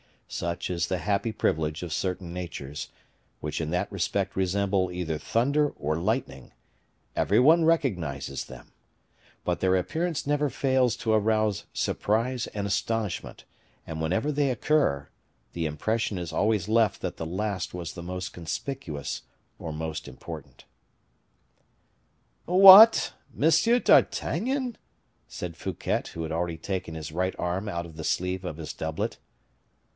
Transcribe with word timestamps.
Such 0.27 0.69
is 0.71 0.87
the 0.87 0.97
happy 0.99 1.31
privilege 1.33 1.83
of 1.83 1.93
certain 1.93 2.33
natures, 2.33 2.87
which 3.41 3.59
in 3.61 3.69
that 3.71 3.91
respect 3.91 4.35
resemble 4.35 4.89
either 4.89 5.17
thunder 5.19 5.69
or 5.71 5.97
lightning; 5.99 6.53
every 7.15 7.39
one 7.39 7.65
recognizes 7.65 8.45
them; 8.45 8.71
but 9.43 9.59
their 9.59 9.75
appearance 9.75 10.25
never 10.25 10.49
fails 10.49 10.95
to 10.97 11.11
arouse 11.11 11.65
surprise 11.73 12.47
and 12.47 12.65
astonishment, 12.65 13.43
and 13.85 14.01
whenever 14.01 14.31
they 14.31 14.49
occur, 14.49 15.09
the 15.51 15.65
impression 15.67 16.17
is 16.17 16.31
always 16.33 16.67
left 16.69 17.01
that 17.01 17.17
the 17.17 17.25
last 17.25 17.73
was 17.73 17.93
the 17.93 18.01
most 18.01 18.29
conspicuous 18.29 19.23
or 19.59 19.71
most 19.73 20.07
important. 20.07 20.63
"What! 22.45 23.13
M. 23.39 23.51
d'Artagnan?" 23.81 24.77
said 25.27 25.57
Fouquet, 25.57 26.03
who 26.13 26.23
had 26.23 26.31
already 26.31 26.57
taken 26.57 26.95
his 26.95 27.11
right 27.11 27.35
arm 27.37 27.69
out 27.69 27.85
of 27.85 27.97
the 27.97 28.05
sleeve 28.05 28.45
of 28.45 28.57
his 28.57 28.73
doublet. 28.73 29.17